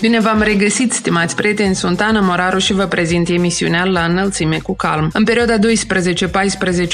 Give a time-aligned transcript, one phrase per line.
[0.00, 4.76] Bine v-am regăsit, stimați prieteni, sunt Ana Moraru și vă prezint emisiunea La înălțime cu
[4.76, 5.10] calm.
[5.12, 5.58] În perioada 12-14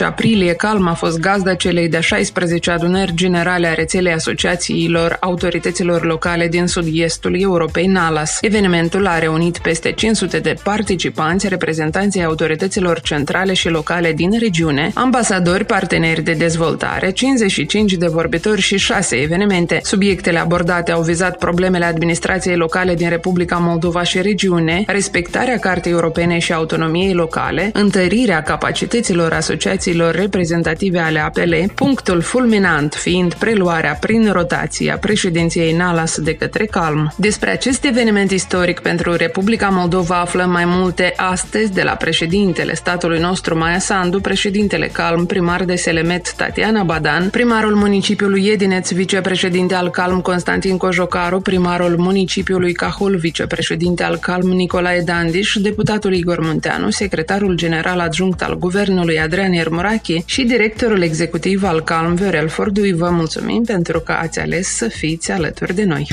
[0.04, 6.48] aprilie, Calm a fost gazda celei de 16 adunări generale a rețelei asociațiilor autorităților locale
[6.48, 8.38] din sud-estul Europei, NALAS.
[8.40, 15.64] Evenimentul a reunit peste 500 de participanți, reprezentanții autorităților centrale și locale din regiune, ambasadori,
[15.64, 19.80] parteneri de dezvoltare, 55 de vorbitori și 6 evenimente.
[19.82, 26.38] Subiectele abordate au vizat problemele administrației locale din Republica Moldova și regiune, respectarea Cartei Europene
[26.38, 34.92] și autonomiei locale, întărirea capacităților asociațiilor reprezentative ale APL, punctul fulminant fiind preluarea prin rotație
[34.92, 37.12] a președinției NALAS de către Calm.
[37.16, 43.18] Despre acest eveniment istoric pentru Republica Moldova aflăm mai multe astăzi de la președintele statului
[43.20, 49.90] nostru Maia Sandu, președintele Calm, primar de Selemet Tatiana Badan, primarul municipiului Edineț, vicepreședinte al
[49.90, 57.54] Calm Constantin Cojocaru, primarul municipiului Cahul, vicepreședinte al Calm Nicolae Dandiș, deputatul Igor Munteanu, secretarul
[57.54, 62.92] general adjunct al guvernului Adrian Iermurache și directorul executiv al Calm Viorel Fordui.
[62.92, 66.08] Vă mulțumim pentru că ați ales să fiți alături de noi.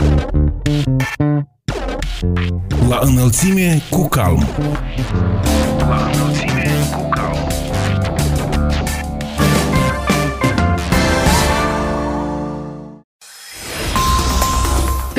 [2.89, 4.47] La înălțime cu calm.
[5.77, 6.60] La înălțime.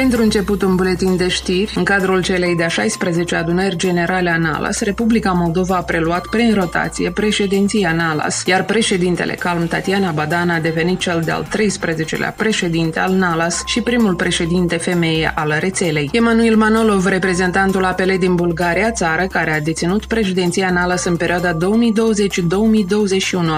[0.02, 1.72] Pentru început, un buletin de știri.
[1.76, 7.10] În cadrul celei de-a 16 adunări generale a NALAS, Republica Moldova a preluat prin rotație
[7.10, 13.62] președinția NALAS, iar președintele Calm Tatiana Badana a devenit cel de-al 13-lea președinte al NALAS
[13.66, 16.10] și primul președinte femeie al rețelei.
[16.12, 21.58] Emanuel Manolov, reprezentantul APL din Bulgaria, țară care a deținut președinția NALAS în perioada 2020-2021,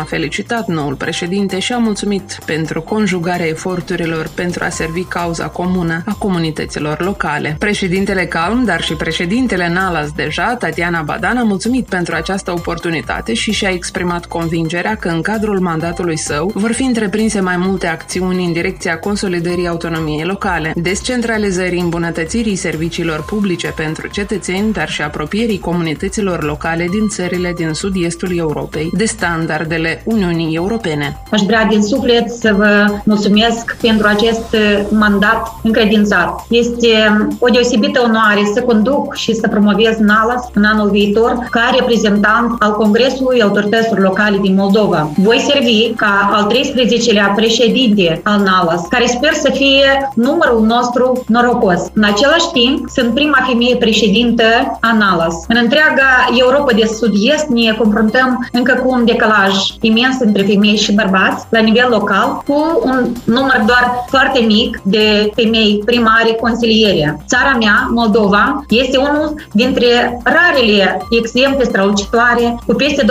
[0.01, 6.03] a felicitat noul președinte și a mulțumit pentru conjugarea eforturilor pentru a servi cauza comună
[6.07, 7.57] a comunităților locale.
[7.59, 13.53] Președintele Calm, dar și președintele Nalas deja, Tatiana Badan, a mulțumit pentru această oportunitate și
[13.53, 18.53] și-a exprimat convingerea că în cadrul mandatului său vor fi întreprinse mai multe acțiuni în
[18.53, 26.87] direcția consolidării autonomiei locale, descentralizării îmbunătățirii serviciilor publice pentru cetățeni, dar și apropierii comunităților locale
[26.91, 31.23] din țările din sud-estul Europei de standardele Uniunii Europene.
[31.31, 34.57] Aș vrea din suflet să vă mulțumesc pentru acest
[34.91, 36.45] mandat încredințat realizat.
[36.49, 36.91] Este
[37.39, 42.73] o deosebită onoare să conduc și să promovez NALAS în anul viitor ca reprezentant al
[42.73, 45.11] Congresului Autorităților Locale din Moldova.
[45.17, 51.81] Voi servi ca al 13-lea președinte al NALAS, care sper să fie numărul nostru norocos.
[51.95, 54.45] În același timp, sunt prima femeie președintă
[54.81, 55.35] a NALAS.
[55.49, 60.93] În întreaga Europa de Sud-Est ne confruntăm încă cu un decalaj imens între femei și
[60.93, 67.17] bărbați la nivel local, cu un număr doar foarte mic de femei prima primare consilierea.
[67.27, 73.07] Țara mea, Moldova, este unul dintre rarele exemple strălucitoare cu peste 20%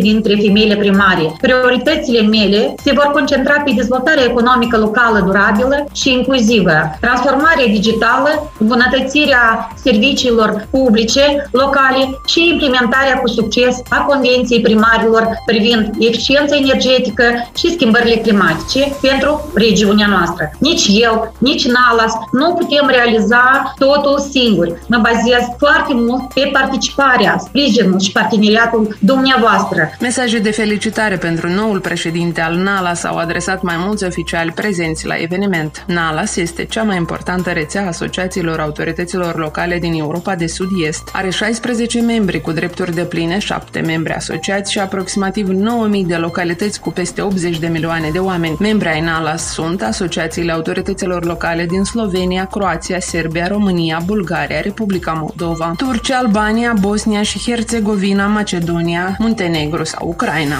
[0.00, 1.36] dintre femeile primare.
[1.40, 9.72] Prioritățile mele se vor concentra pe dezvoltarea economică locală durabilă și inclusivă, transformarea digitală, îmbunătățirea
[9.74, 17.24] serviciilor publice locale și implementarea cu succes a Convenției primarilor privind eficiența energetică
[17.56, 20.50] și schimbările climatice pentru regiunea noastră.
[20.58, 24.74] Nici eu, nici Nalas, nu putem realiza totul singuri.
[24.88, 29.90] Mă bazez foarte mult pe participarea, sprijinul și parteneriatul dumneavoastră.
[30.00, 35.14] Mesaje de felicitare pentru noul președinte al NALAS au adresat mai mulți oficiali prezenți la
[35.14, 35.84] eveniment.
[35.86, 41.08] NALAS este cea mai importantă rețea a asociațiilor autorităților locale din Europa de Sud-Est.
[41.12, 46.80] Are 16 membri cu drepturi de pline, 7 membri asociați și aproximativ 9.000 de localități
[46.80, 48.56] cu peste 80 de milioane de oameni.
[48.60, 55.12] Membri ai NALAS sunt asociațiile autorităților locale locale din Slovenia, Croația, Serbia, România, Bulgaria, Republica
[55.12, 60.56] Moldova, Turcia, Albania, Bosnia și Herțegovina, Macedonia, Muntenegru sau Ucraina.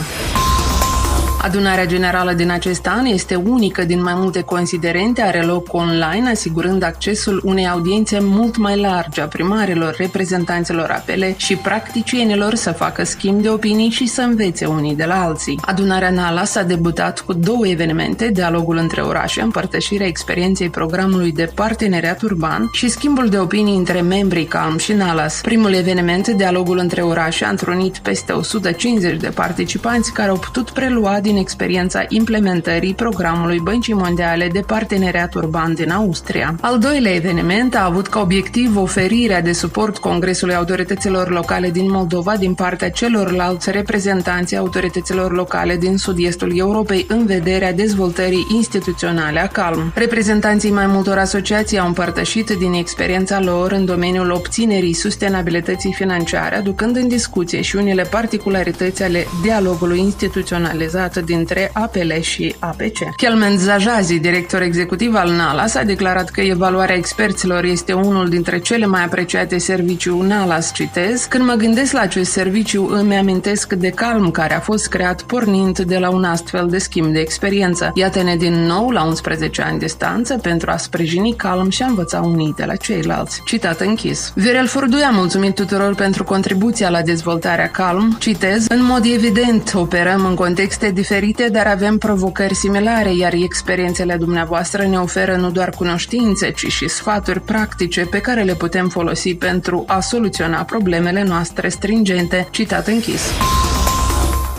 [1.42, 6.82] Adunarea generală din acest an este unică din mai multe considerente, are loc online, asigurând
[6.82, 13.42] accesul unei audiențe mult mai largi a primarilor, reprezentanților apele și practicienilor să facă schimb
[13.42, 15.58] de opinii și să învețe unii de la alții.
[15.60, 22.22] Adunarea NALA s-a debutat cu două evenimente, dialogul între orașe, împărtășirea experienței programului de parteneriat
[22.22, 25.40] urban și schimbul de opinii între membrii CALM și NALAS.
[25.40, 31.20] Primul eveniment, dialogul între orașe, a întrunit peste 150 de participanți care au putut prelua
[31.20, 36.54] din din experiența implementării programului Băncii Mondiale de Parteneriat Urban din Austria.
[36.60, 42.36] Al doilea eveniment a avut ca obiectiv oferirea de suport Congresului Autorităților Locale din Moldova
[42.36, 49.92] din partea celorlalți reprezentanți autorităților locale din sud-estul Europei în vederea dezvoltării instituționale a CALM.
[49.94, 56.96] Reprezentanții mai multor asociații au împărtășit din experiența lor în domeniul obținerii sustenabilității financiare, aducând
[56.96, 63.16] în discuție și unele particularități ale dialogului instituționalizat dintre APL și APC.
[63.16, 68.86] Kelmen Zajazi, director executiv al NALAS, a declarat că evaluarea experților este unul dintre cele
[68.86, 71.24] mai apreciate serviciu NALAS, citez.
[71.24, 75.78] Când mă gândesc la acest serviciu, îmi amintesc de calm care a fost creat pornind
[75.78, 77.90] de la un astfel de schimb de experiență.
[77.94, 82.54] Iată-ne din nou la 11 ani distanță pentru a sprijini calm și a învăța unii
[82.56, 83.40] de la ceilalți.
[83.44, 84.32] Citat închis.
[84.34, 88.16] Viorel Furduia a mulțumit tuturor pentru contribuția la dezvoltarea calm.
[88.18, 91.11] Citez, în mod evident, operăm în contexte diferite,
[91.48, 97.40] dar avem provocări similare, iar experiențele dumneavoastră ne oferă nu doar cunoștințe, ci și sfaturi
[97.40, 102.48] practice pe care le putem folosi pentru a soluționa problemele noastre stringente.
[102.50, 103.22] Citat închis.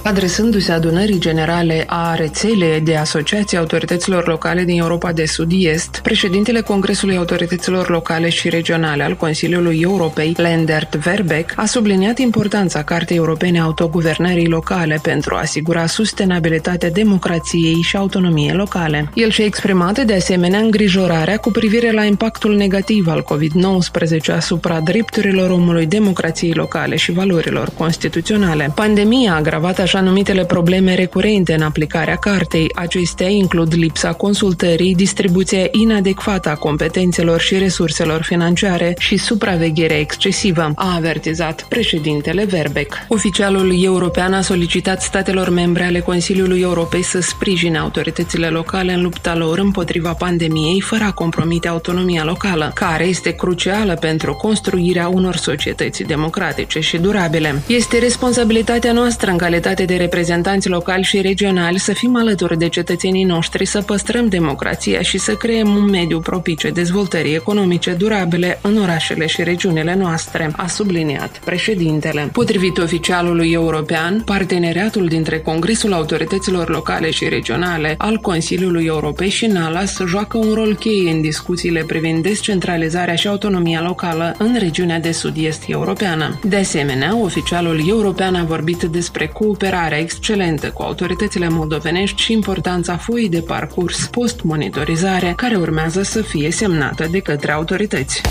[0.03, 7.17] Adresându-se adunării generale a rețelei de asociații autorităților locale din Europa de Sud-Est, președintele Congresului
[7.17, 13.63] Autorităților Locale și Regionale al Consiliului Europei, Lendert Verbeck, a subliniat importanța Cartei Europene a
[13.63, 19.09] Autoguvernării Locale pentru a asigura sustenabilitatea democrației și autonomiei locale.
[19.13, 25.49] El și-a exprimat de asemenea îngrijorarea cu privire la impactul negativ al COVID-19 asupra drepturilor
[25.49, 28.71] omului, democrației locale și valorilor constituționale.
[28.75, 32.71] Pandemia a agravat așa numitele probleme recurente în aplicarea cartei.
[32.75, 40.95] Acestea includ lipsa consultării, distribuția inadecvată a competențelor și resurselor financiare și supravegherea excesivă, a
[40.95, 43.05] avertizat președintele Verbeck.
[43.07, 49.35] Oficialul european a solicitat statelor membre ale Consiliului Europei să sprijine autoritățile locale în lupta
[49.35, 56.03] lor împotriva pandemiei, fără a compromite autonomia locală, care este crucială pentru construirea unor societăți
[56.03, 57.61] democratice și durabile.
[57.67, 62.69] Este responsabilitatea noastră în calitate calitate de reprezentanți locali și regionali să fim alături de
[62.69, 68.77] cetățenii noștri, să păstrăm democrația și să creăm un mediu propice dezvoltării economice durabile în
[68.77, 72.29] orașele și regiunile noastre, a subliniat președintele.
[72.31, 79.97] Potrivit oficialului european, parteneriatul dintre Congresul Autorităților Locale și Regionale al Consiliului Europei și NALAS
[80.07, 85.63] joacă un rol cheie în discuțiile privind descentralizarea și autonomia locală în regiunea de sud-est
[85.67, 86.39] europeană.
[86.43, 92.97] De asemenea, oficialul european a vorbit despre cooperare cooperarea excelentă cu autoritățile moldovenești și importanța
[92.97, 98.21] foii de parcurs post-monitorizare, care urmează să fie semnată de către autorități.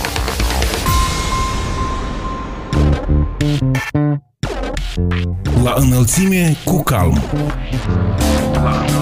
[5.62, 7.23] La înălțime cu calm.
[8.53, 9.01] La înălțime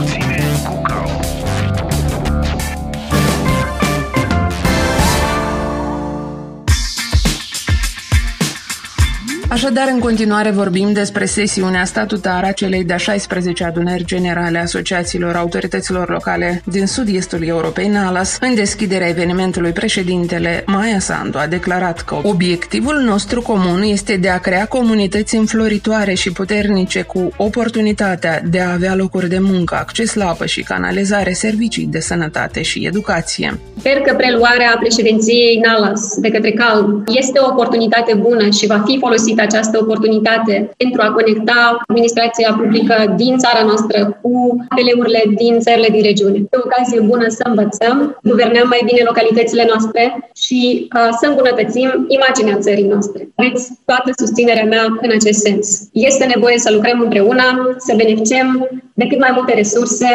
[9.50, 15.36] Așadar, în continuare vorbim despre sesiunea statutară a celei de-a 16 adunări generale a asociațiilor
[15.36, 18.38] autorităților locale din sud-estul Europei, NALAS.
[18.40, 24.38] În deschiderea evenimentului, președintele Maia Sandu a declarat că obiectivul nostru comun este de a
[24.38, 30.28] crea comunități înfloritoare și puternice cu oportunitatea de a avea locuri de muncă, acces la
[30.28, 33.58] apă și canalizare, servicii de sănătate și educație.
[33.78, 38.98] Sper că preluarea președinției NALAS de către CALM este o oportunitate bună și va fi
[38.98, 45.88] folosită această oportunitate pentru a conecta administrația publică din țara noastră cu apeleurile din țările
[45.88, 46.38] din regiune.
[46.38, 51.88] E o ocazie bună să învățăm, guvernăm mai bine localitățile noastre și uh, să îmbunătățim
[52.08, 53.28] imaginea țării noastre.
[53.34, 55.88] Aveți toată susținerea mea în acest sens.
[55.92, 60.10] Este nevoie să lucrăm împreună, să beneficiem de cât mai multe resurse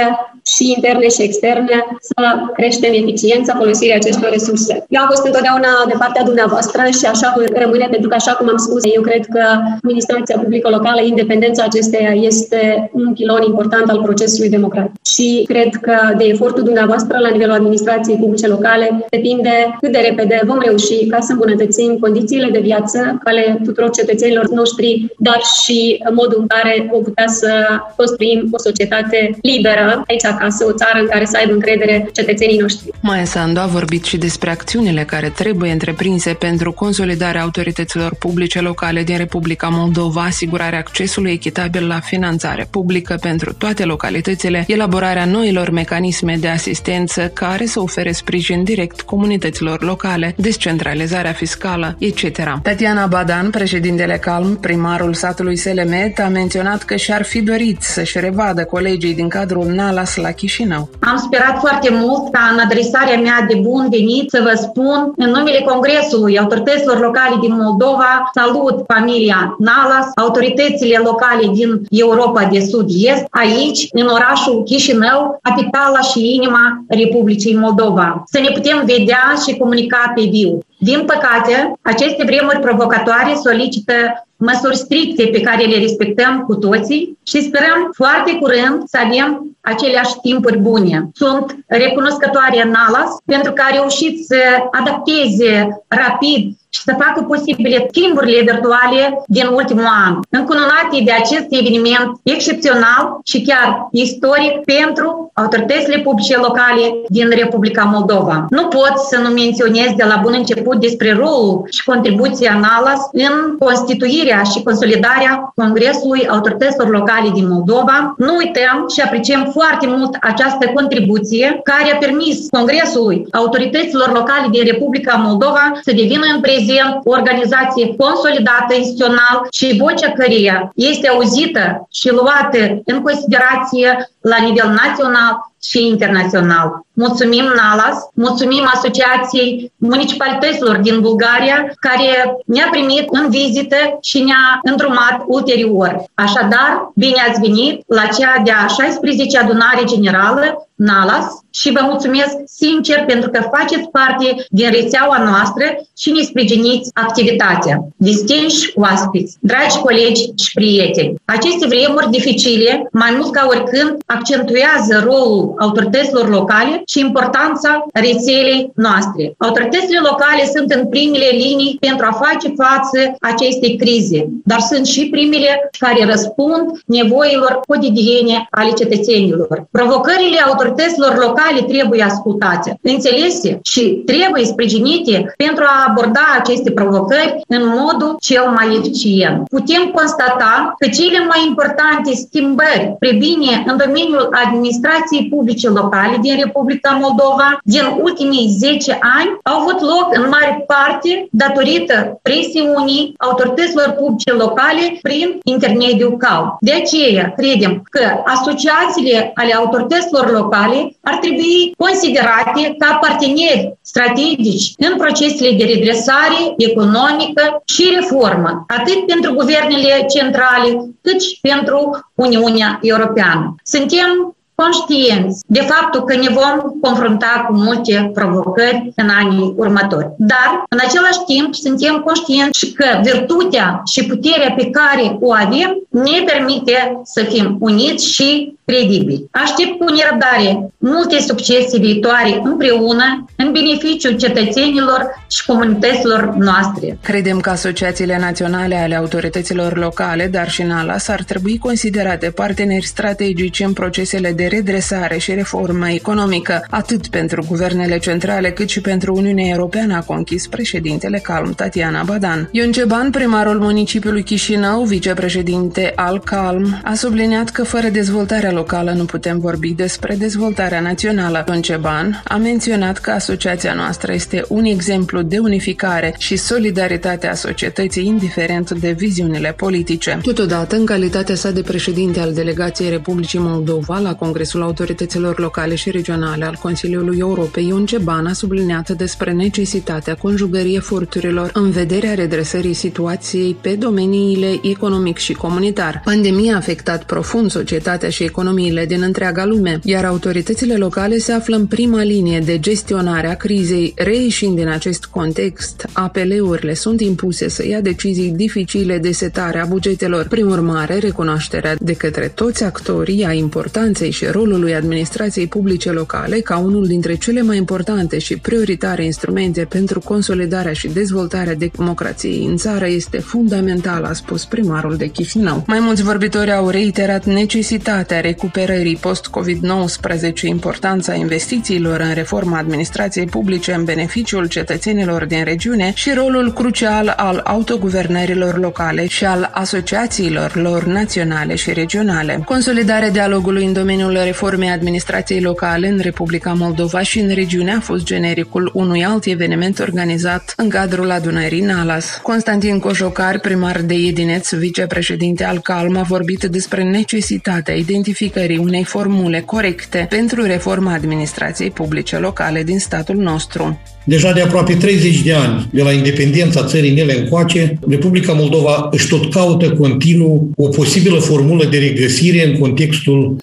[0.54, 2.22] și interne și externe, să
[2.58, 4.86] creștem eficiența folosirii acestor resurse.
[4.90, 8.50] Eu am fost întotdeauna de partea dumneavoastră și așa voi rămâne, pentru că, așa cum
[8.50, 9.44] am spus, eu cred că
[9.84, 14.94] administrația publică locală, independența acesteia este un pilon important al procesului democratic.
[15.06, 20.42] Și cred că de efortul dumneavoastră la nivelul administrației publice locale depinde cât de repede
[20.46, 26.38] vom reuși ca să îmbunătățim condițiile de viață ale tuturor cetățenilor noștri, dar și modul
[26.40, 27.50] în care vom putea să
[27.96, 30.04] construim o societate liberă.
[30.08, 32.92] Aici acasă, o țară în care să aibă încredere cetățenii noștri.
[33.02, 39.04] Maia Sandu a vorbit și despre acțiunile care trebuie întreprinse pentru consolidarea autorităților publice locale
[39.04, 46.38] din Republica Moldova, asigurarea accesului echitabil la finanțare publică pentru toate localitățile, elaborarea noilor mecanisme
[46.40, 52.60] de asistență care să ofere sprijin direct comunităților locale, descentralizarea fiscală, etc.
[52.62, 58.64] Tatiana Badan, președintele Calm, primarul satului Selemet, a menționat că și-ar fi dorit să-și revadă
[58.64, 60.84] colegii din cadrul NALAS la Chișinău.
[61.12, 65.30] Am sperat foarte mult ca în adresarea mea de bun venit să vă spun în
[65.30, 73.26] numele Congresului Autorităților Locale din Moldova, salut familia NALAS, autoritățile locale din Europa de Sud-Est,
[73.30, 78.24] aici, în orașul Chișinău, capitala și inima Republicii Moldova.
[78.26, 80.60] Să ne putem vedea și comunica pe viu.
[80.78, 83.94] Din păcate, aceste vremuri provocatoare solicită
[84.38, 90.20] măsuri stricte pe care le respectăm cu toții și sperăm foarte curând să avem aceleași
[90.22, 91.10] timpuri bune.
[91.14, 94.38] Sunt recunoscătoare în ALAS pentru că a reușit să
[94.72, 102.10] adapteze rapid și să facă posibile schimburile virtuale din ultimul an, încununate de acest eveniment
[102.24, 108.46] excepțional și chiar istoric pentru autoritățile publice locale din Republica Moldova.
[108.50, 113.36] Nu pot să nu menționez de la bun început despre rolul și contribuția NALAS în
[113.66, 117.98] constituirea și consolidarea Congresului Autorităților Locale din Moldova.
[118.18, 124.64] Nu uităm și apreciem foarte mult această contribuție care a permis Congresului Autorităților Locale din
[124.72, 131.08] Republica Moldova să devină în prezent prezent o organizație consolidată instituțional și vocea căreia este
[131.08, 136.86] auzită și luată în considerație la nivel național și internațional.
[136.94, 145.24] Mulțumim NALAS, mulțumim Asociației Municipalităților din Bulgaria, care ne-a primit în vizită și ne-a îndrumat
[145.28, 146.04] ulterior.
[146.14, 153.06] Așadar, bine ați venit la cea de-a 16 adunare generală NALAS și vă mulțumesc sincer
[153.06, 155.66] pentru că faceți parte din rețeaua noastră
[155.98, 157.88] și ne sprijiniți activitatea.
[157.98, 165.54] Distinși oaspeți, dragi colegi și prieteni, aceste vremuri dificile, mai mult ca oricând, accentuează rolul
[165.60, 169.34] autorităților locale și importanța rețelei noastre.
[169.38, 175.10] Autoritățile locale sunt în primele linii pentru a face față acestei crize, dar sunt și
[175.10, 179.68] primele care răspund nevoilor cotidiene ale cetățenilor.
[179.72, 187.62] Provocările autorităților locale trebuie ascultate, înțelese și trebuie sprijinite pentru a aborda aceste provocări în
[187.68, 189.48] modul cel mai eficient.
[189.48, 196.98] Putem constata că cele mai importante schimbări prebine în domeniul administrației publice locale din Republica
[197.02, 204.32] Moldova din ultimii 10 ani au avut loc în mare parte datorită presiunii autorităților publice
[204.32, 206.58] locale prin intermediul CAU.
[206.60, 214.98] De aceea credem că asociațiile ale autorităților locale ar trebui considerate ca parteneri strategici în
[214.98, 220.70] procesele de redresare economică și reformă, atât pentru guvernele centrale,
[221.02, 223.56] cât și pentru Uniunea Europeană.
[223.64, 230.10] Suntem conștienți de faptul că ne vom confrunta cu multe provocări în anii următori.
[230.18, 236.24] Dar, în același timp, suntem conștienți că virtutea și puterea pe care o avem ne
[236.26, 239.28] permite să fim uniți și credibili.
[239.32, 246.98] Aștept cu nerăbdare multe succese viitoare împreună în beneficiul cetățenilor și comunităților noastre.
[247.02, 253.60] Credem că asociațiile naționale ale autorităților locale, dar și NALAS, ar trebui considerate parteneri strategici
[253.60, 259.48] în procesele de redresare și reformă economică, atât pentru guvernele centrale cât și pentru Uniunea
[259.48, 262.50] Europeană, a conchis președintele Calm Tatiana Badan.
[262.52, 269.06] Ion Ceban, primarul municipiului Chișinău, vicepreședinte al Calm, a subliniat că fără dezvoltarea locală nu
[269.06, 271.44] putem vorbi despre dezvoltarea națională.
[271.48, 277.34] Ion Ceban a menționat că asociația noastră este un exemplu de unificare și solidaritate a
[277.34, 280.20] societății, indiferent de viziunile politice.
[280.22, 285.92] Totodată, în calitatea sa de președinte al delegației Republicii Moldova la Congresul Autorităților Locale și
[285.92, 292.74] Regionale al Consiliului Europei, Ion Ceban a subliniat despre necesitatea conjugării eforturilor în vederea redresării
[292.74, 296.02] situației pe domeniile economic și comunitar.
[296.06, 301.56] Pandemia a afectat profund societatea și economiile din întreaga lume, iar autoritățile locale se află
[301.56, 303.94] în prima linie de gestionare a crizei.
[303.96, 310.28] Reieșind din acest context, APL-urile sunt impuse să ia decizii dificile de setare a bugetelor.
[310.28, 316.40] Prin urmare, recunoașterea de către toți actorii a importanței și și rolului administrației publice locale
[316.40, 322.58] ca unul dintre cele mai importante și prioritare instrumente pentru consolidarea și dezvoltarea democrației în
[322.58, 325.64] țară este fundamental, a spus primarul de Chișinău.
[325.68, 333.84] Mai mulți vorbitori au reiterat necesitatea recuperării post-COVID-19, importanța investițiilor în reforma administrației publice în
[333.84, 341.56] beneficiul cetățenilor din regiune și rolul crucial al autoguvernărilor locale și al asociațiilor lor naționale
[341.56, 342.42] și regionale.
[342.46, 348.06] Consolidarea dialogului în domeniul reformei administrației locale în Republica Moldova și în regiune a fost
[348.06, 352.20] genericul unui alt eveniment organizat în cadrul adunării Nalas.
[352.24, 359.40] Constantin Cojocar, primar de Edineț, vicepreședinte al CALM, a vorbit despre necesitatea identificării unei formule
[359.40, 363.80] corecte pentru reforma administrației publice locale din statul nostru.
[364.08, 369.08] Deja de aproape 30 de ani, de la independența țării mele încoace, Republica Moldova își
[369.08, 373.36] tot caută continuu o posibilă formulă de regăsire în contextul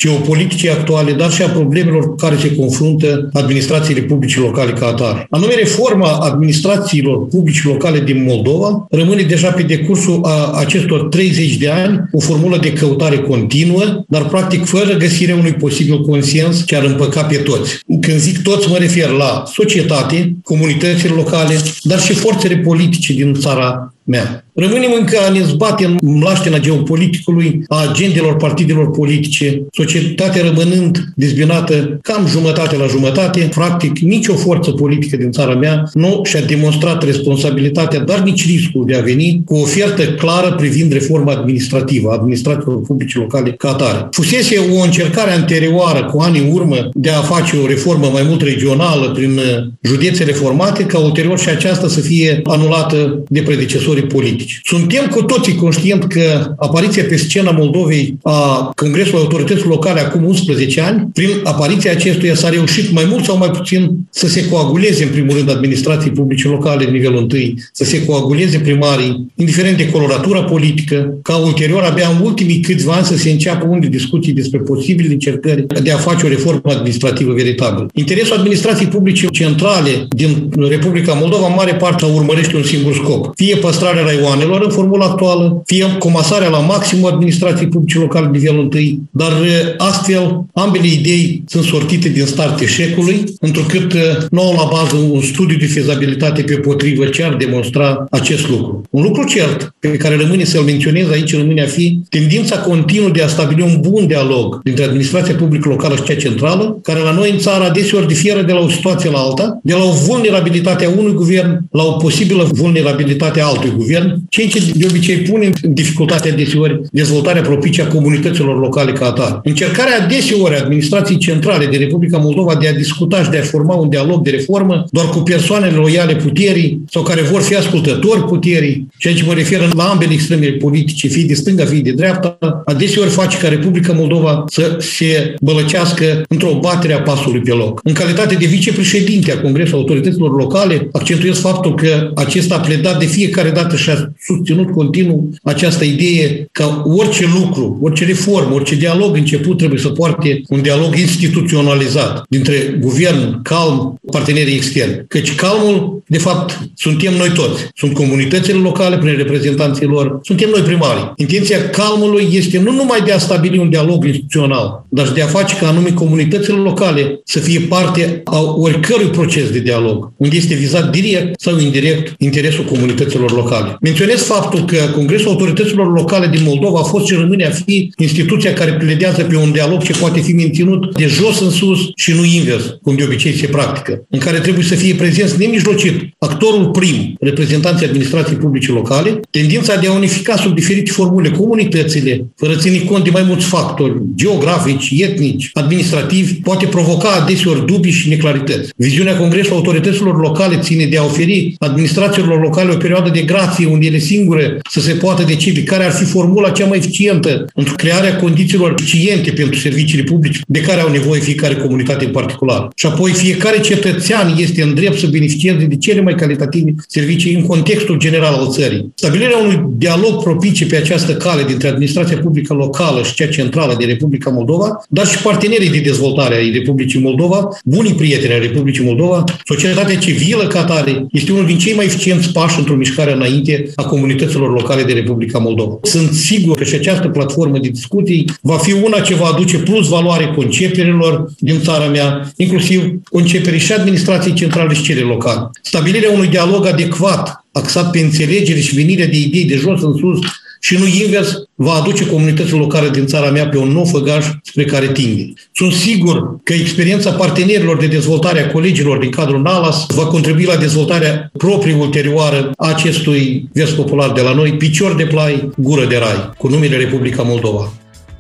[0.63, 5.27] geopoliticii actuale, dar și a problemelor cu care se confruntă administrațiile publice locale ca atare.
[5.31, 11.69] Anume, reforma administrațiilor publice locale din Moldova rămâne deja pe decursul a acestor 30 de
[11.69, 16.85] ani o formulă de căutare continuă, dar practic fără găsirea unui posibil consens ce ar
[16.85, 17.79] împăca pe toți.
[18.01, 23.93] Când zic toți, mă refer la societate, comunitățile locale, dar și forțele politice din țara
[24.05, 24.45] mea.
[24.55, 31.99] Rămânem încă a ne zbate în mlaștina geopoliticului, a agendelor partidelor politice, societatea rămânând dezbinată
[32.03, 33.49] cam jumătate la jumătate.
[33.55, 38.95] Practic, nicio forță politică din țara mea nu și-a demonstrat responsabilitatea, dar nici riscul de
[38.95, 44.09] a veni cu o ofertă clară privind reforma administrativă a administrațiilor publice locale ca atare.
[44.11, 48.43] Fusese o încercare anterioară, cu ani în urmă, de a face o reformă mai mult
[48.43, 49.41] regională prin
[49.83, 54.61] județe reformate, ca ulterior și aceasta să fie anulată de predecesorii politici politici.
[54.65, 60.81] Suntem cu toții conștient că apariția pe scena Moldovei a Congresului Autorităților Locale acum 11
[60.81, 65.11] ani, prin apariția acestuia s-a reușit mai mult sau mai puțin să se coaguleze în
[65.11, 70.43] primul rând administrații publice locale în nivelul întâi, să se coaguleze primarii, indiferent de coloratura
[70.43, 75.13] politică, ca ulterior abia în ultimii câțiva ani să se înceapă unde discuții despre posibile
[75.13, 77.89] încercări de a face o reformă administrativă veritabilă.
[77.95, 83.31] Interesul administrației publice centrale din Republica Moldova, în mare parte, urmărește un singur scop.
[83.35, 88.39] Fie păstrarea raionului raioanelor în formula actuală, fie comasarea la maximum administrației publice locale de
[88.39, 89.33] nivelul întâi, dar
[89.77, 93.95] astfel ambele idei sunt sortite din start eșecului, întrucât
[94.31, 98.83] nu au la bază un studiu de fezabilitate pe potrivă ce ar demonstra acest lucru.
[98.91, 103.23] Un lucru cert pe care rămâne să-l menționez aici rămâne a fi tendința continuă de
[103.23, 107.31] a stabili un bun dialog dintre administrația publică locală și cea centrală, care la noi
[107.31, 110.91] în țară adeseori diferă de la o situație la alta, de la o vulnerabilitate a
[110.99, 115.75] unui guvern la o posibilă vulnerabilitate a altui guvern, ceea ce de obicei pune în
[115.75, 119.41] dificultate deseori dezvoltarea propice a comunităților locale ca atare.
[119.45, 123.75] Încercarea deseori a administrației centrale de Republica Moldova de a discuta și de a forma
[123.75, 128.87] un dialog de reformă doar cu persoanele loiale puterii sau care vor fi ascultători puterii,
[128.99, 133.11] și aici mă refer la ambele extreme politice, fie de stânga, fie de dreapta, adeseori
[133.11, 137.81] face ca Republica Moldova să se bălăcească într-o batere a pasului pe loc.
[137.85, 143.05] În calitate de vicepreședinte a Congresului Autorităților Locale, accentuez faptul că acesta a pledat de
[143.07, 149.17] fiecare dată și a susținut continuu această idee că orice lucru, orice reformă, orice dialog
[149.17, 155.05] început trebuie să poarte un dialog instituționalizat dintre guvern, calm, partenerii externi.
[155.09, 157.69] Căci calmul, de fapt, suntem noi toți.
[157.75, 161.13] Sunt comunitățile locale prin reprezentanții lor, suntem noi primarii.
[161.17, 165.27] Intenția calmului este nu numai de a stabili un dialog instituțional, dar și de a
[165.27, 170.55] face ca anume comunitățile locale să fie parte a oricărui proces de dialog, unde este
[170.55, 173.52] vizat direct sau indirect interesul comunităților locale.
[173.81, 178.53] Menționez faptul că Congresul Autorităților Locale din Moldova a fost și rămâne a fi instituția
[178.53, 182.25] care pledează pe un dialog ce poate fi menținut de jos în sus și nu
[182.25, 187.15] invers, cum de obicei se practică, în care trebuie să fie prezenți nemijlocit actorul prim,
[187.21, 193.05] reprezentanții administrației publice locale, tendința de a unifica sub diferite formule comunitățile, fără ține cont
[193.05, 198.71] de mai mulți factori geografici, etnici, administrativi, poate provoca adeseori dubii și neclarități.
[198.77, 203.87] Viziunea Congresului Autorităților Locale ține de a oferi administrațiilor locale o perioadă de grație unde
[203.87, 208.17] ele singure să se poată decide care ar fi formula cea mai eficientă pentru crearea
[208.17, 212.69] condițiilor eficiente pentru serviciile publice de care au nevoie fiecare comunitate în particular.
[212.77, 217.47] Și apoi fiecare cetățean este în drept să beneficieze de cele mai calitative servicii în
[217.47, 218.93] contextul general al țării.
[218.95, 223.85] Stabilirea unui dialog propice pe această cale dintre administrația publică locală și cea centrală de
[223.85, 229.25] Republica Moldova, dar și partenerii de dezvoltare ai Republicii Moldova, bunii prieteni ai Republicii Moldova,
[229.45, 233.73] societatea civilă ca tare, este unul din cei mai eficienți pași într-o mișcare înainte înainte
[233.75, 235.79] a comunităților locale de Republica Moldova.
[235.83, 239.89] Sunt sigur că și această platformă de discuții va fi una ce va aduce plus
[239.89, 245.51] valoare conceperilor din țara mea, inclusiv conceperii și administrației centrale și cele locale.
[245.63, 250.19] Stabilirea unui dialog adecvat, axat pe înțelegere și venirea de idei de jos în sus
[250.65, 254.65] și nu invers, va aduce comunitățile locale din țara mea pe un nou făgaș spre
[254.65, 255.33] care tinde.
[255.53, 260.57] Sunt sigur că experiența partenerilor de dezvoltare a colegilor din cadrul NALAS va contribui la
[260.57, 265.97] dezvoltarea proprie ulterioară a acestui vers popular de la noi, picior de plai, gură de
[265.97, 267.73] rai, cu numele Republica Moldova.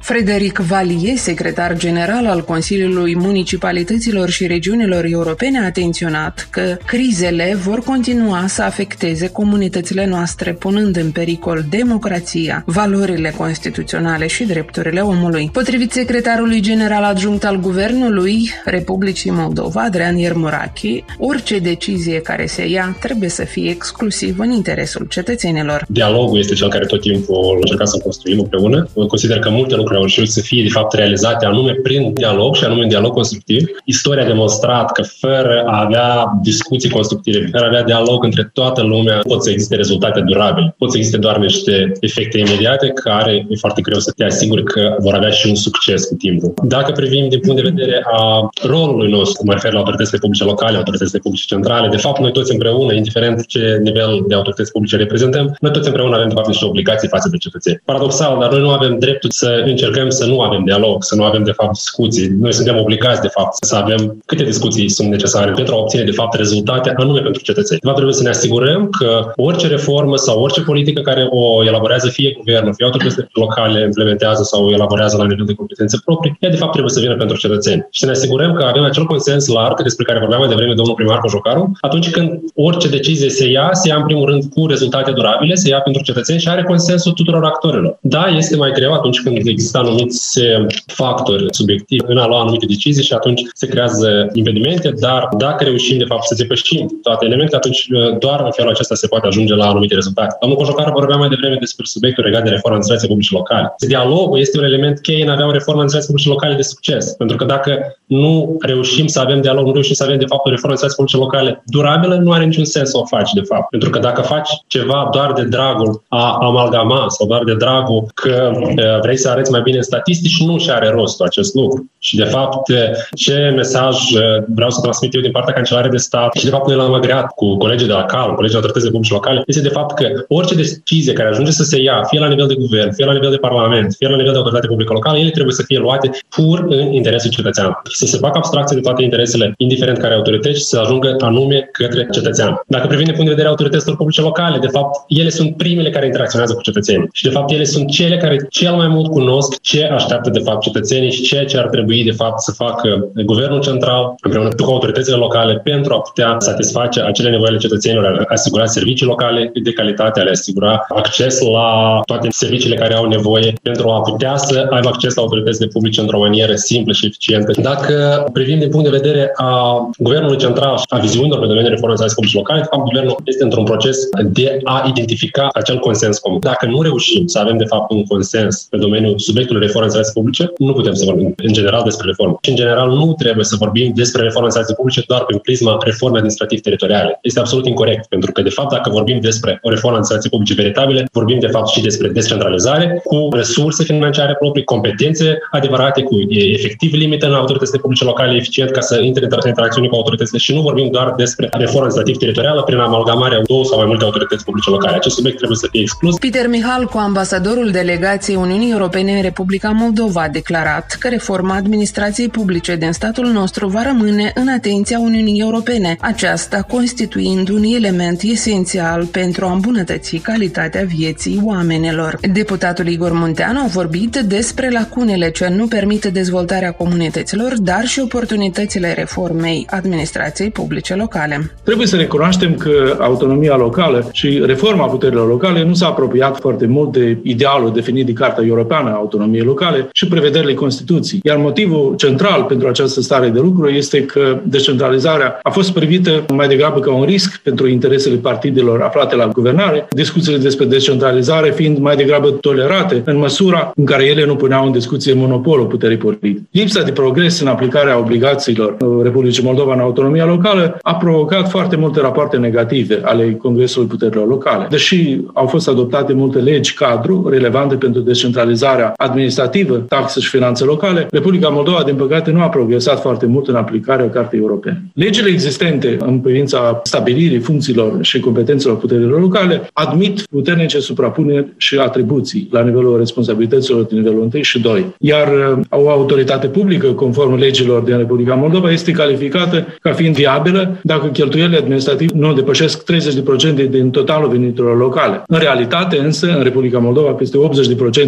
[0.03, 7.79] Frederic Valie, secretar general al Consiliului Municipalităților și Regiunilor Europene, a atenționat că crizele vor
[7.79, 15.51] continua să afecteze comunitățile noastre, punând în pericol democrația, valorile constituționale și drepturile omului.
[15.53, 22.97] Potrivit secretarului general adjunct al Guvernului Republicii Moldova, Adrian Iermurachi, orice decizie care se ia
[23.01, 25.85] trebuie să fie exclusiv în interesul cetățenilor.
[25.88, 28.88] Dialogul este cel care tot timpul încercăm să construim împreună.
[29.09, 32.57] Consider că multe lucruri lucruri au reușit să fie, de fapt, realizate anume prin dialog
[32.57, 33.69] și anume dialog constructiv.
[33.85, 38.83] Istoria a demonstrat că fără a avea discuții constructive, fără a avea dialog între toată
[38.83, 40.75] lumea, pot să existe rezultate durabile.
[40.79, 44.97] Pot să existe doar niște efecte imediate care e foarte greu să te asiguri că
[44.99, 46.55] vor avea și un succes cu timpul.
[46.63, 50.77] Dacă privim din punct de vedere a rolului nostru, mă refer la autoritățile publice locale,
[50.77, 55.57] autoritățile publice centrale, de fapt, noi toți împreună, indiferent ce nivel de autorități publice reprezentăm,
[55.61, 57.81] noi toți împreună avem, de fapt, niște obligații față de cetățeni.
[57.85, 61.45] Paradoxal, dar noi nu avem dreptul să încercăm să nu avem dialog, să nu avem,
[61.45, 62.29] de fapt, discuții.
[62.29, 66.11] Noi suntem obligați, de fapt, să avem câte discuții sunt necesare pentru a obține, de
[66.11, 67.81] fapt, rezultate anume pentru cetățeni.
[67.81, 72.09] De fapt, trebuie să ne asigurăm că orice reformă sau orice politică care o elaborează
[72.09, 76.57] fie guvernul, fie autoritățile locale implementează sau elaborează la nivel de competențe proprii, ea, de
[76.57, 77.87] fapt, trebuie să vină pentru cetățeni.
[77.90, 80.95] Și să ne asigurăm că avem acel consens larg despre care vorbeam mai devreme domnul
[80.95, 85.11] primar Cojocaru, atunci când orice decizie se ia, se ia în primul rând cu rezultate
[85.11, 87.99] durabile, se ia pentru cetățeni și are consensul tuturor actorilor.
[88.01, 90.41] Da, este mai greu atunci când există anumite anumiți
[90.87, 95.99] factori subiectivi în a lua anumite decizii și atunci se creează impedimente, dar dacă reușim
[95.99, 99.55] de fapt să depășim toate elementele, atunci uh, doar în felul acesta se poate ajunge
[99.55, 100.37] la anumite rezultate.
[100.41, 103.75] Domnul Cojocar vorbea mai devreme despre subiectul legat de reforma administrației publice locale.
[103.87, 107.05] Dialogul este un element cheie în a avea o reformă administrației publice locale de succes,
[107.21, 107.73] pentru că dacă
[108.07, 111.19] nu reușim să avem dialog, nu reușim să avem de fapt o reformă administrației publice
[111.25, 113.69] locale durabilă, nu are niciun sens să o faci de fapt.
[113.71, 118.51] Pentru că dacă faci ceva doar de dragul a amalgama sau doar de dragul că
[118.55, 121.90] uh, vrei să arăți mai bine în statistici nu și are rostul acest lucru.
[122.05, 122.71] Și de fapt,
[123.15, 124.21] ce mesaj uh,
[124.55, 127.27] vreau să transmit eu din partea Cancelarei de Stat și de fapt noi l-am agreat
[127.35, 130.55] cu colegii de la CAL, colegii de autoritățile publice locale, este de fapt că orice
[130.55, 133.37] decizie care ajunge să se ia, fie la nivel de guvern, fie la nivel de
[133.37, 136.93] parlament, fie la nivel de autoritate publică locală, ele trebuie să fie luate pur în
[136.93, 137.79] interesul cetățeanului.
[137.85, 142.09] Să se facă abstracție de toate interesele, indiferent care autorități, și să ajungă anume către
[142.12, 142.62] cetățean.
[142.67, 146.07] Dacă privim din punct de vedere autorităților publice locale, de fapt, ele sunt primele care
[146.07, 147.09] interacționează cu cetățenii.
[147.12, 150.61] Și de fapt, ele sunt cele care cel mai mult cunosc ce așteaptă de fapt
[150.61, 155.17] cetățenii și ceea ce ar trebui de fapt să facă guvernul central împreună cu autoritățile
[155.17, 160.21] locale pentru a putea satisface acele nevoi ale cetățenilor, a asigura servicii locale de calitate,
[160.21, 164.89] a le asigura acces la toate serviciile care au nevoie pentru a putea să aibă
[164.89, 167.61] acces la autoritățile publice într-o manieră simplă și eficientă.
[167.61, 171.97] Dacă privim din punct de vedere a guvernului central și a viziunilor pe domeniul reformei
[172.15, 176.39] publice locale, de fapt, guvernul este într-un proces de a identifica acel consens comun.
[176.41, 179.81] Dacă nu reușim să avem, de fapt, un consens pe domeniul subiectului reformei
[180.15, 182.38] publice, nu putem să vorbim în general despre reformă.
[182.42, 186.18] Și în general nu trebuie să vorbim despre reformă în publice doar prin prisma reformei
[186.18, 187.18] administrativ-teritoriale.
[187.23, 191.09] Este absolut incorrect, pentru că de fapt dacă vorbim despre o reformă în publice veritabile,
[191.12, 197.27] vorbim de fapt și despre descentralizare cu resurse financiare proprii, competențe adevărate, cu efectiv limită
[197.27, 200.88] în autoritățile publice locale eficient ca să intre în interacțiune cu autoritățile și nu vorbim
[200.90, 204.97] doar despre reformă administrativ-teritorială prin amalgamarea două sau mai multe autorități publice locale.
[204.97, 206.18] Acest subiect trebuie să fie exclus.
[206.18, 212.29] Peter Mihal, cu ambasadorul delegației Uniunii Europene în Republica Moldova, a declarat că reforma administrației
[212.29, 219.05] publice din statul nostru va rămâne în atenția Uniunii Europene, aceasta constituind un element esențial
[219.05, 222.19] pentru a îmbunătăți calitatea vieții oamenilor.
[222.33, 228.93] Deputatul Igor Munteanu a vorbit despre lacunele ce nu permit dezvoltarea comunităților, dar și oportunitățile
[228.93, 231.51] reformei administrației publice locale.
[231.63, 236.93] Trebuie să recunoaștem că autonomia locală și reforma puterilor locale nu s-a apropiat foarte mult
[236.93, 241.21] de idealul definit de Carta Europeană a Autonomiei Locale și prevederile Constituției.
[241.25, 246.25] Iar motiv motivul central pentru această stare de lucru este că decentralizarea a fost privită
[246.35, 251.79] mai degrabă ca un risc pentru interesele partidelor aflate la guvernare, discuțiile despre decentralizare fiind
[251.79, 256.42] mai degrabă tolerate în măsura în care ele nu puneau în discuție monopolul puterii politice.
[256.51, 262.01] Lipsa de progres în aplicarea obligațiilor Republicii Moldova în autonomia locală a provocat foarte multe
[262.01, 264.66] rapoarte negative ale Congresului Puterilor Locale.
[264.70, 271.07] Deși au fost adoptate multe legi cadru relevante pentru descentralizarea administrativă, taxe și finanțe locale,
[271.11, 274.83] Republica Moldova, din păcate, nu a progresat foarte mult în aplicarea Cartei Europene.
[274.95, 282.49] Legile existente în privința stabilirii funcțiilor și competențelor puterilor locale admit puternice suprapuneri și atribuții
[282.51, 284.95] la nivelul responsabilităților din nivelul 1 și 2.
[284.99, 290.81] Iar uh, o autoritate publică, conform legilor din Republica Moldova, este calificată ca fiind viabilă
[290.83, 295.23] dacă cheltuielile administrative nu depășesc 30% din totalul veniturilor locale.
[295.27, 297.38] În realitate, însă, în Republica Moldova, peste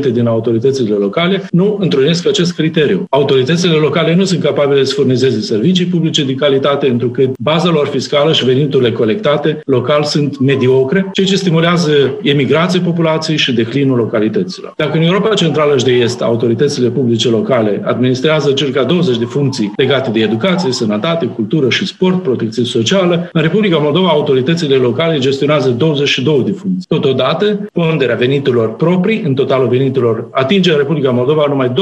[0.09, 3.05] 80% din autoritățile locale nu întrunesc acest criteriu.
[3.35, 8.33] Autoritățile locale nu sunt capabile să furnizeze servicii publice de calitate, întrucât baza lor fiscală
[8.33, 14.73] și veniturile colectate local sunt mediocre, ceea ce stimulează emigrația populației și declinul localităților.
[14.77, 19.73] Dacă în Europa Centrală și de Est autoritățile publice locale administrează circa 20 de funcții
[19.77, 25.69] legate de educație, sănătate, cultură și sport, protecție socială, în Republica Moldova autoritățile locale gestionează
[25.69, 26.87] 22 de funcții.
[26.89, 31.73] Totodată, ponderea veniturilor proprii în totalul veniturilor atinge în Republica Moldova numai 12%,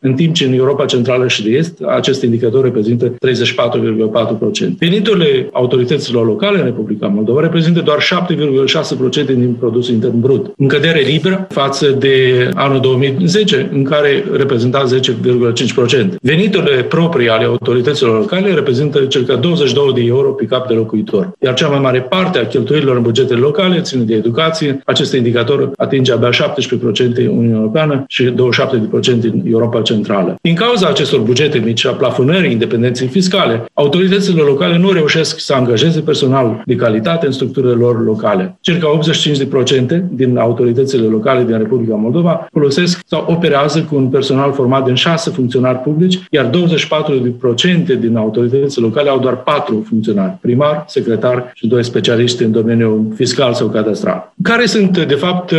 [0.00, 3.14] în timp ce în Europa Centrală și de Est acest indicator reprezintă 34,4%.
[4.78, 7.98] Veniturile autorităților locale în Republica Moldova reprezintă doar
[9.22, 14.84] 7,6% din produsul intern brut, în cădere liberă față de anul 2010, în care reprezenta
[16.02, 16.14] 10,5%.
[16.22, 21.54] Veniturile proprii ale autorităților locale reprezintă circa 22 de euro pe cap de locuitor, iar
[21.54, 24.82] cea mai mare parte a cheltuielilor în bugetele locale ține de educație.
[24.84, 26.32] Acest indicator atinge abia 17%
[27.16, 28.34] în Uniunea Europeană și 27%
[29.22, 30.36] în Europa Centrală.
[30.48, 36.00] Din cauza acestor bugete mici a plafonării independenței fiscale, autoritățile locale nu reușesc să angajeze
[36.00, 38.56] personal de calitate în structurile lor locale.
[38.60, 38.98] Circa
[39.98, 44.94] 85% din autoritățile locale din Republica Moldova folosesc sau operează cu un personal format din
[44.94, 46.50] șase funcționari publici, iar 24%
[48.00, 53.52] din autoritățile locale au doar patru funcționari, primar, secretar și doi specialiști în domeniul fiscal
[53.52, 54.32] sau cadastral.
[54.42, 55.54] Care sunt, de fapt,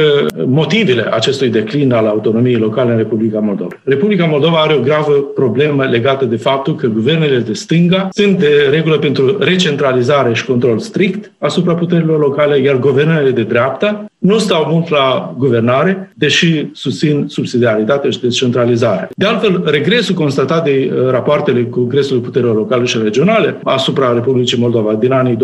[0.46, 3.76] motivele acestui declin al autonomiei locale în Republica Moldova?
[3.84, 8.68] Republica Moldova are o gravă problemă legată de faptul că guvernele de stânga sunt de
[8.70, 14.68] regulă pentru recentralizare și control strict asupra puterilor locale, iar guvernele de dreapta nu stau
[14.70, 19.10] mult la guvernare, deși susțin subsidiaritate și descentralizare.
[19.16, 24.94] De altfel, regresul constatat de uh, rapoartele Congresului Puterilor Locale și Regionale asupra Republicii Moldova
[24.94, 25.38] din anii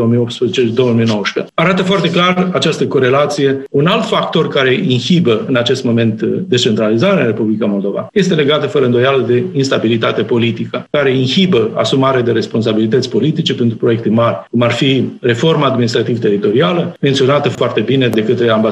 [1.44, 3.64] 2018-2019 arată foarte clar această corelație.
[3.72, 8.68] Un alt factor care inhibă în acest moment uh, descentralizarea în Republica Moldova este legată
[8.68, 14.62] fără îndoială de instabilitate politică, care inhibă asumarea de responsabilități politice pentru proiecte mari, cum
[14.62, 18.70] ar fi reforma administrativ-teritorială, menționată foarte bine de către ambasadorul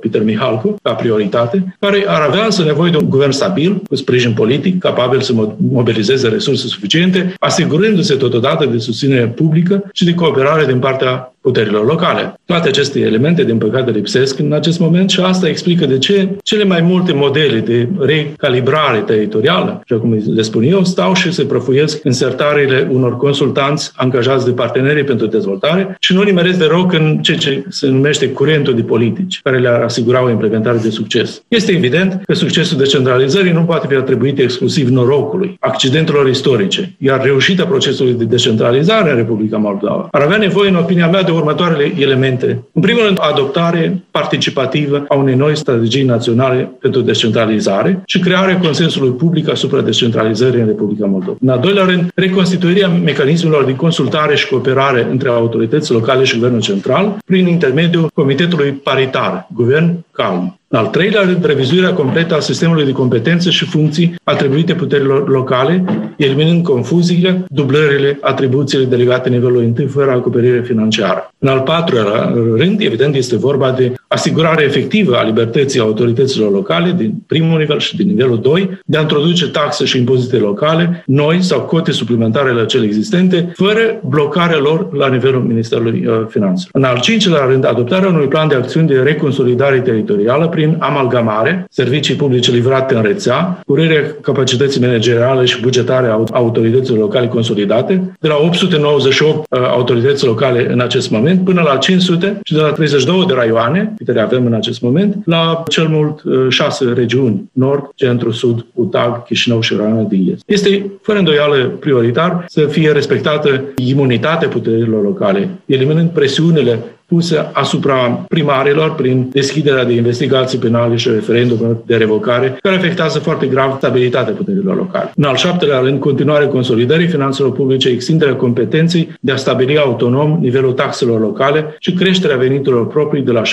[0.00, 4.32] Peter Mihalcu ca prioritate, care ar avea însă nevoie de un guvern stabil, cu sprijin
[4.32, 10.78] politic, capabil să mobilizeze resurse suficiente, asigurându-se totodată de susținere publică și de cooperare din
[10.78, 12.34] partea puterilor locale.
[12.44, 16.64] Toate aceste elemente, din păcate, lipsesc în acest moment și asta explică de ce cele
[16.64, 22.04] mai multe modele de recalibrare teritorială, așa cum le spun eu, stau și se prăfuiesc
[22.04, 27.18] în sertarele unor consultanți angajați de partenerii pentru dezvoltare și nu nimeresc de rog în
[27.22, 31.42] ceea ce se numește curentul de politici, care le-ar asigura o implementare de succes.
[31.48, 37.64] Este evident că succesul decentralizării nu poate fi atribuit exclusiv norocului, accidentelor istorice, iar reușita
[37.64, 42.64] procesului de decentralizare în Republica Moldova ar avea nevoie, în opinia mea, de următoarele elemente.
[42.72, 49.10] În primul rând, adoptare participativă a unei noi strategii naționale pentru descentralizare și crearea consensului
[49.10, 51.36] public asupra descentralizării în Republica Moldova.
[51.40, 56.60] În al doilea rând, reconstituirea mecanismelor de consultare și cooperare între autorități locale și Guvernul
[56.60, 60.58] Central prin intermediul Comitetului Paritar, Guvern Calm.
[60.74, 65.84] În al treilea rând, revizuirea completă a sistemului de competențe și funcții atribuite puterilor locale,
[66.16, 71.32] eliminând confuziile, dublările, atribuțiile delegate nivelului întâi fără acoperire financiară.
[71.38, 77.14] În al patrulea rând, evident, este vorba de asigurarea efectivă a libertății autorităților locale din
[77.26, 81.60] primul nivel și din nivelul 2 de a introduce taxe și impozite locale, noi sau
[81.60, 86.70] cote suplimentare la cele existente, fără blocarea lor la nivelul Ministerului uh, Finanțelor.
[86.72, 91.66] În al cincilea rând, adoptarea unui plan de acțiuni de reconsolidare teritorială prin prin amalgamare,
[91.70, 98.28] servicii publice livrate în rețea, curirea capacității manageriale și bugetare a autorităților locale consolidate, de
[98.28, 103.24] la 898 uh, autorități locale în acest moment până la 500 și de la 32
[103.26, 108.30] de raioane, câte avem în acest moment, la cel mult uh, șase regiuni, nord, centru,
[108.30, 110.42] sud, Utag, Chișinău și Roana din Est.
[110.46, 118.94] Este, fără îndoială, prioritar să fie respectată imunitatea puterilor locale, eliminând presiunile puse asupra primarilor
[118.94, 124.76] prin deschiderea de investigații penale și referendumuri de revocare, care afectează foarte grav stabilitatea puterilor
[124.76, 125.12] locale.
[125.16, 130.72] În al șaptelea rând, continuare consolidării finanțelor publice, extinderea competenței de a stabili autonom nivelul
[130.72, 133.50] taxelor locale și creșterea veniturilor proprii de la 7,7%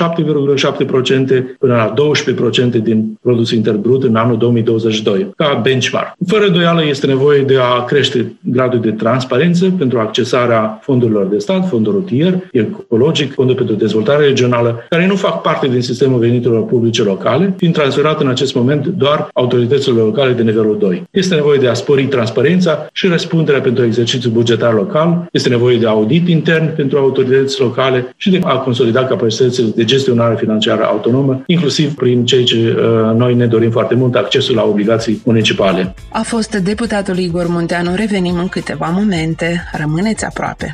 [1.60, 1.94] până la
[2.80, 6.16] 12% din produsul intern brut în anul 2022, ca benchmark.
[6.28, 11.68] Fără doială este nevoie de a crește gradul de transparență pentru accesarea fondurilor de stat,
[11.68, 17.04] fonduri rutier, ecologic, fonduri pentru dezvoltare regională, care nu fac parte din sistemul veniturilor publice
[17.04, 21.04] locale, fiind transferat în acest moment doar autorităților locale de nivelul 2.
[21.12, 25.88] Este nevoie de a spori transparența și răspunderea pentru exercițiul bugetar local, este nevoie de
[25.88, 31.94] audit intern pentru autorități locale și de a consolida capacitățile de gestionare financiară autonomă, inclusiv
[31.94, 35.94] prin cei ce uh, noi ne dorim foarte mult, accesul la obligații municipale.
[36.12, 37.96] A fost deputatul Igor Munteanu.
[37.96, 39.64] Revenim în câteva momente.
[39.78, 40.74] Rămâneți aproape.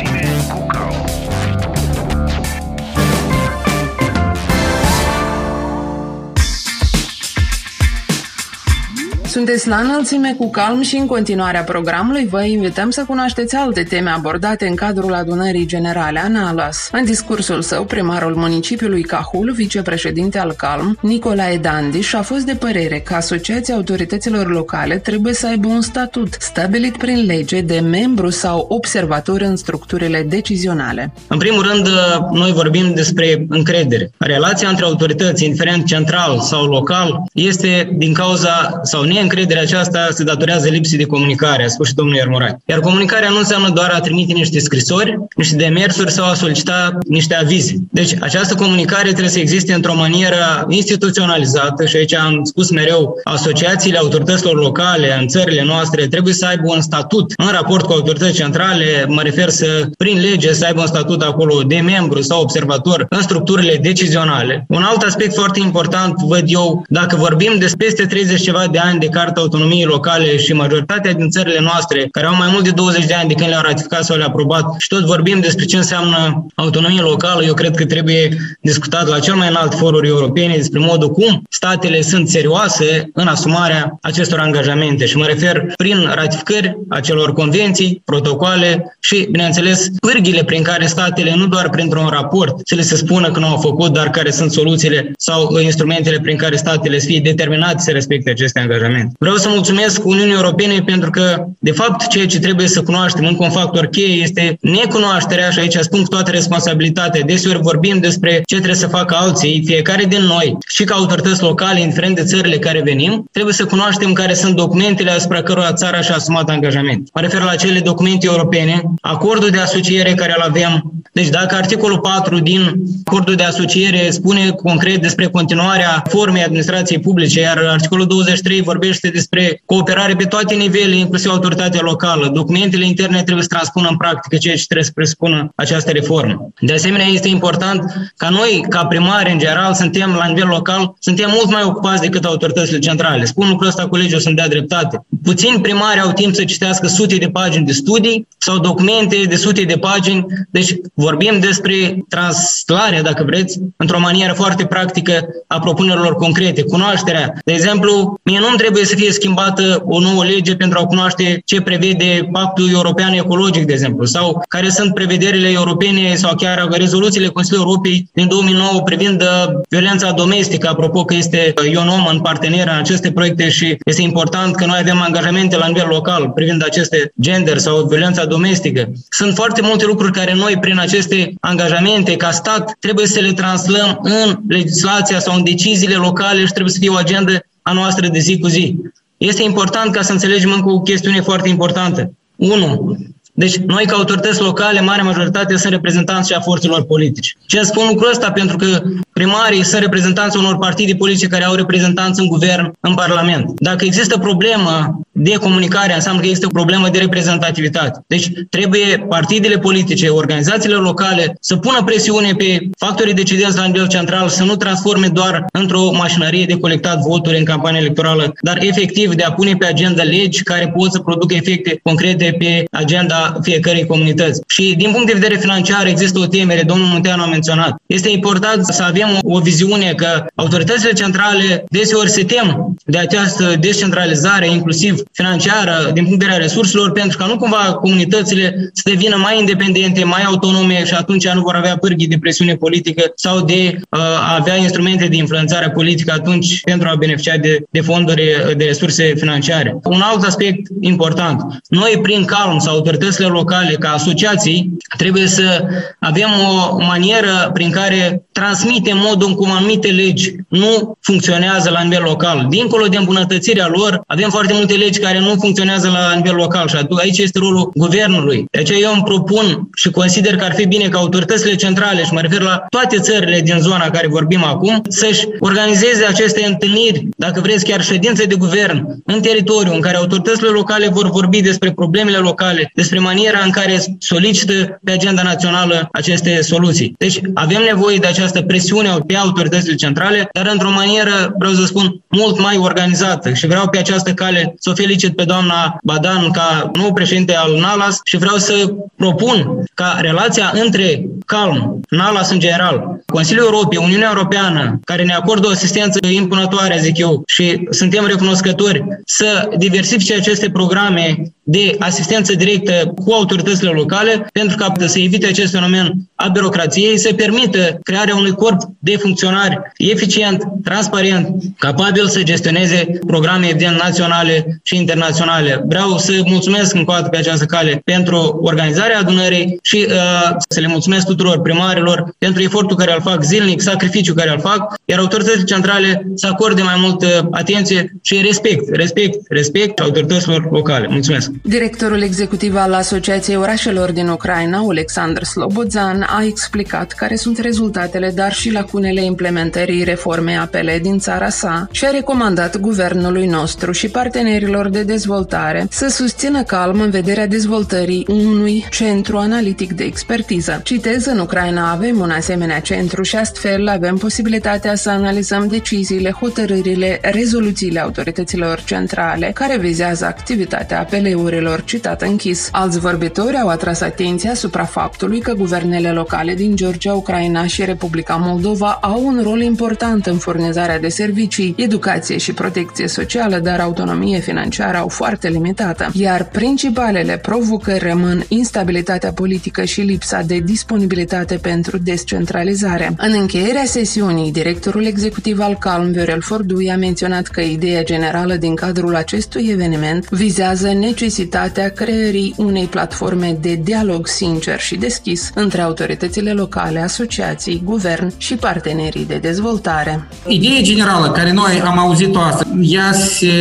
[9.31, 14.09] Sunteți la înălțime cu calm și în continuarea programului vă invităm să cunoașteți alte teme
[14.09, 16.89] abordate în cadrul adunării generale ANALAS.
[16.91, 22.99] În discursul său, primarul municipiului Cahul, vicepreședinte al CALM, Nicolae Dandiș, a fost de părere
[22.99, 28.65] că Asociația Autorităților Locale trebuie să aibă un statut stabilit prin lege de membru sau
[28.69, 31.13] observator în structurile decizionale.
[31.27, 31.87] În primul rând,
[32.31, 34.11] noi vorbim despre încredere.
[34.17, 40.23] Relația între autorități, indiferent central sau local, este din cauza sau ne neîncrederea aceasta se
[40.23, 42.55] datorează lipsii de comunicare, a spus și domnul Iermorai.
[42.65, 47.35] Iar comunicarea nu înseamnă doar a trimite niște scrisori, niște demersuri sau a solicita niște
[47.35, 47.75] avize.
[47.91, 53.97] Deci această comunicare trebuie să existe într-o manieră instituționalizată și aici am spus mereu, asociațiile
[53.97, 59.05] autorităților locale în țările noastre trebuie să aibă un statut în raport cu autorități centrale,
[59.07, 59.65] mă refer să,
[59.97, 64.65] prin lege, să aibă un statut acolo de membru sau observator în structurile decizionale.
[64.67, 68.99] Un alt aspect foarte important, văd eu, dacă vorbim despre peste 30 ceva de ani
[68.99, 73.05] de Carta Autonomiei Locale și majoritatea din țările noastre, care au mai mult de 20
[73.05, 76.45] de ani de când le-au ratificat sau le-au aprobat și tot vorbim despre ce înseamnă
[76.55, 81.09] autonomie locală, eu cred că trebuie discutat la cel mai înalt foruri europene despre modul
[81.09, 88.01] cum statele sunt serioase în asumarea acestor angajamente și mă refer prin ratificări acelor convenții,
[88.05, 93.31] protocoale și, bineînțeles, pârghile prin care statele, nu doar printr-un raport, să le se spună
[93.31, 97.19] că nu au făcut, dar care sunt soluțiile sau instrumentele prin care statele să fie
[97.19, 99.00] determinate să respecte aceste angajamente.
[99.01, 99.15] Parlament.
[99.19, 103.43] Vreau să mulțumesc Uniunii Europene pentru că, de fapt, ceea ce trebuie să cunoaștem, încă
[103.43, 107.21] un factor cheie, este necunoașterea și aici spun cu toată responsabilitatea.
[107.25, 111.79] Deseori vorbim despre ce trebuie să facă alții, fiecare din noi și ca autorități locale,
[111.79, 116.15] indiferent de țările care venim, trebuie să cunoaștem care sunt documentele asupra cărora țara și-a
[116.15, 117.09] asumat angajament.
[117.13, 120.93] Mă refer la cele documente europene, acordul de asociere care îl avem.
[121.13, 122.73] Deci dacă articolul 4 din
[123.05, 129.17] acordul de asociere spune concret despre continuarea formei administrației publice, iar articolul 23 vorbește vorbește
[129.17, 132.29] despre cooperare pe toate nivelele, inclusiv autoritatea locală.
[132.33, 136.49] Documentele interne trebuie să transpună în practică ceea ce trebuie să presupună această reformă.
[136.59, 141.29] De asemenea, este important ca noi, ca primari, în general, suntem la nivel local, suntem
[141.29, 143.25] mult mai ocupați decât autoritățile centrale.
[143.25, 145.05] Spun lucrul ăsta colegii o să-mi dea dreptate.
[145.23, 149.61] Puțini primari au timp să citească sute de pagini de studii sau documente de sute
[149.61, 150.25] de pagini.
[150.49, 156.63] Deci vorbim despre translarea, dacă vreți, într-o manieră foarte practică a propunerilor concrete.
[156.63, 157.33] Cunoașterea.
[157.45, 161.41] De exemplu, mie nu-mi trebuie trebuie să fie schimbată o nouă lege pentru a cunoaște
[161.45, 167.27] ce prevede Pactul European Ecologic, de exemplu, sau care sunt prevederile europene sau chiar rezoluțiile
[167.27, 169.27] Consiliului Europei din 2009 privind uh,
[169.69, 174.55] violența domestică, apropo că este uh, IONOM în partener în aceste proiecte și este important
[174.55, 178.91] că noi avem angajamente la nivel local privind aceste gender sau violența domestică.
[179.09, 183.99] Sunt foarte multe lucruri care noi, prin aceste angajamente, ca stat, trebuie să le translăm
[184.01, 188.19] în legislația sau în deciziile locale și trebuie să fie o agendă a noastră de
[188.19, 188.75] zi cu zi.
[189.17, 192.13] Este important ca să înțelegem încă o chestiune foarte importantă.
[192.35, 192.97] 1.
[193.33, 197.31] Deci noi ca autorități locale, mare majoritate, sunt reprezentanți și a forțelor politice.
[197.45, 198.31] Ce spun lucrul ăsta?
[198.31, 198.81] Pentru că
[199.13, 203.51] primarii sunt reprezentanți unor partide politice care au reprezentanți în guvern, în Parlament.
[203.55, 208.03] Dacă există problemă de comunicare, înseamnă că există o problemă de reprezentativitate.
[208.07, 214.27] Deci trebuie partidele politice, organizațiile locale să pună presiune pe factorii decidenți la nivel central
[214.27, 219.23] să nu transforme doar într-o mașinărie de colectat voturi în campanie electorală, dar efectiv de
[219.23, 224.41] a pune pe agenda legi care pot să producă efecte concrete pe agenda fiecărei comunități.
[224.47, 227.75] Și din punct de vedere financiar există o temere, domnul Munteanu a menționat.
[227.85, 233.55] Este important să avem o, o viziune că autoritățile centrale deseori se tem de această
[233.59, 239.15] descentralizare, inclusiv financiară, din punct de vedere resurselor, pentru că nu cumva comunitățile să devină
[239.15, 243.75] mai independente, mai autonome și atunci nu vor avea pârghii de presiune politică sau de
[243.89, 248.65] uh, a avea instrumente de influențare politică atunci pentru a beneficia de, de fonduri, de
[248.65, 249.79] resurse financiare.
[249.83, 251.61] Un alt aspect important.
[251.67, 252.81] Noi, prin calm sau
[253.11, 255.67] autoritățile locale, ca asociații, trebuie să
[255.99, 262.03] avem o manieră prin care transmitem modul în cum anumite legi nu funcționează la nivel
[262.03, 262.45] local.
[262.49, 266.75] Dincolo de îmbunătățirea lor, avem foarte multe legi care nu funcționează la nivel local și
[267.01, 268.45] aici este rolul guvernului.
[268.51, 272.13] De aceea eu îmi propun și consider că ar fi bine ca autoritățile centrale, și
[272.13, 277.39] mă refer la toate țările din zona care vorbim acum, să-și organizeze aceste întâlniri, dacă
[277.39, 282.17] vreți chiar ședințe de guvern în teritoriu, în care autoritățile locale vor vorbi despre problemele
[282.17, 286.93] locale, despre maniera în care solicită pe agenda națională aceste soluții.
[286.97, 292.01] Deci avem nevoie de această presiune pe autoritățile centrale, dar într-o manieră, vreau să spun,
[292.07, 293.33] mult mai organizată.
[293.33, 297.59] Și vreau pe această cale să o felicit pe doamna Badan ca nou președinte al
[297.59, 304.11] NALAS și vreau să propun ca relația între calm, NALAS în general, Consiliul Europei, Uniunea
[304.15, 310.49] Europeană, care ne acordă o asistență impunătoare, zic eu, și suntem recunoscători să diversifice aceste
[310.49, 316.97] programe de asistență directă cu autoritățile locale pentru ca să evite acest fenomen a birocrației,
[316.97, 324.61] să permită crearea unui corp de funcționari eficient, transparent, capabil să gestioneze programe evident naționale
[324.63, 325.63] și internaționale.
[325.67, 330.59] Vreau să mulțumesc încă o dată pe această cale pentru organizarea adunării și uh, să
[330.59, 334.99] le mulțumesc tuturor primarilor pentru efortul care îl fac zilnic, sacrificiul care îl fac, iar
[334.99, 340.87] autoritățile centrale să acorde mai multă atenție și respect, respect, respect autorităților locale.
[340.89, 341.31] Mulțumesc!
[341.41, 348.33] Directorul executiv al Asociației Orașelor din Ucraina, Alexandru Slobodzan, a explicat care sunt rezultatele, dar
[348.33, 354.69] și lacunele implementării reformei apele din țara sa și a recomandat guvernului nostru și partenerilor
[354.69, 360.61] de dezvoltare să susțină calm în vederea dezvoltării unui centru analitic de expertiză.
[360.63, 366.99] Citez, în Ucraina avem un asemenea centru și astfel avem posibilitatea să analizăm deciziile, hotărârile,
[367.01, 372.49] rezoluțiile autorităților centrale care vizează activitatea apeleurilor citat închis.
[372.51, 377.89] Alți vorbitori au atras atenția asupra faptului că guvernele locale din Georgia, Ucraina și Republica
[378.17, 384.19] Moldova au un rol important în furnizarea de servicii, educație și protecție socială, dar autonomie
[384.19, 385.89] financiară au foarte limitată.
[385.93, 392.93] Iar principalele provocări rămân instabilitatea politică și lipsa de disponibilitate pentru descentralizare.
[392.97, 398.55] În încheierea sesiunii, directorul executiv al Calm, Viorel Fordui, a menționat că ideea generală din
[398.55, 406.33] cadrul acestui eveniment vizează necesitatea creării unei platforme de dialog sincer și deschis între autoritățile
[406.33, 410.07] locale, asociații, guvern și partenerii de dezvoltare.
[410.27, 413.31] Ideea generală care noi am auzit-o astăzi, ea se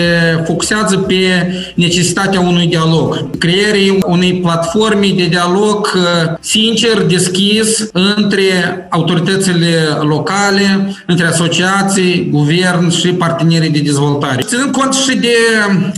[0.46, 9.74] focusează pe necesitatea unui dialog, creării unei platforme de dialog uh, sincer, deschis între autoritățile
[10.00, 14.42] locale, între asociații, guvern și partenerii de dezvoltare.
[14.42, 15.36] Ținând cont și de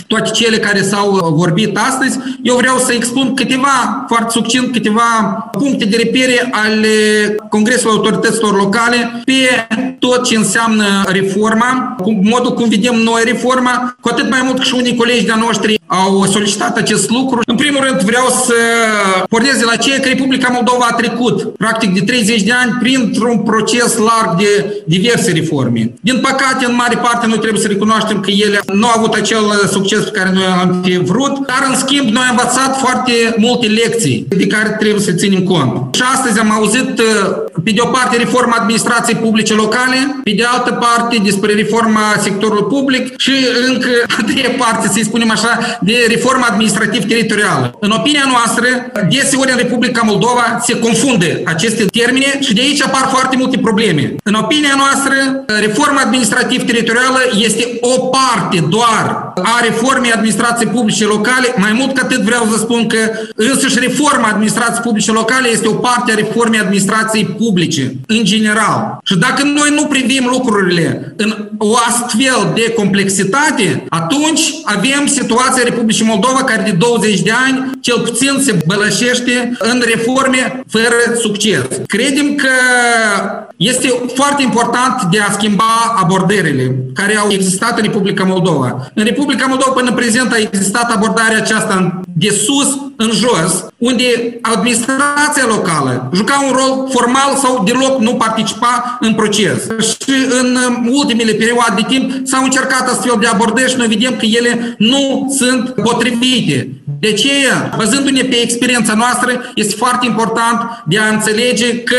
[0.07, 5.03] toate cele care s-au vorbit astăzi, eu vreau să expun câteva, foarte succint, câteva
[5.53, 6.88] puncte de repere ale
[7.49, 7.95] Congresului
[8.33, 9.66] Autorităților Locale pe
[9.99, 14.62] tot ce înseamnă reforma, cu modul cum vedem noi reforma, cu atât mai mult că
[14.62, 17.40] și unii colegi de noștri au solicitat acest lucru.
[17.47, 18.55] În primul rând vreau să
[19.28, 23.38] pornesc de la ceea că Republica Moldova a trecut practic de 30 de ani printr-un
[23.38, 25.93] proces larg de diverse reforme.
[26.01, 29.45] Din păcate, în mare parte, noi trebuie să recunoaștem că ele nu au avut acel
[29.70, 33.66] succes pe care noi am fi vrut, dar în schimb noi am învățat foarte multe
[33.66, 35.95] lecții de care trebuie să ținem cont.
[35.95, 37.01] Și astăzi am auzit
[37.64, 42.64] pe de o parte reforma administrației publice locale, pe de altă parte despre reforma sectorului
[42.64, 43.32] public și
[43.68, 43.88] încă
[44.18, 47.76] a treia parte, să-i spunem așa, de reforma administrativ-teritorială.
[47.80, 48.66] În opinia noastră,
[49.11, 54.14] deseori în Republica Moldova se confunde aceste termene și de aici apar foarte multe probleme.
[54.22, 55.14] În opinia noastră,
[55.61, 62.20] reforma administrativ-teritorială este o parte doar a reformei administrației publice locale, mai mult ca atât
[62.20, 62.99] vreau să spun că
[63.35, 68.99] însăși reforma administrației publice locale este o parte a reformei administrației publice, în general.
[69.05, 76.05] Și dacă noi nu privim lucrurile în o astfel de complexitate, atunci avem situația Republicii
[76.05, 81.64] Moldova care de 20 de ani cel puțin se bălășește în reforme fără succes.
[81.87, 82.49] Credem că
[83.57, 88.91] este foarte important de a schimba abordările care au existat în Republica Moldova.
[88.95, 95.47] În Republica Moldova până prezent a existat abordarea aceasta de sus în jos, unde administrația
[95.49, 99.66] locală juca un rol formal sau deloc nu participa în proces.
[99.81, 100.59] Și în
[100.91, 105.35] ultimele perioade de timp s-au încercat astfel de abordări și noi vedem că ele nu
[105.39, 106.69] sunt potrivite.
[107.01, 111.97] De aceea, bazându-ne pe experiența noastră, este foarte important de a înțelege că